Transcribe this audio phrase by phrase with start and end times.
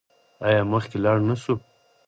[0.47, 1.55] آیا مخکې لاړ نشو؟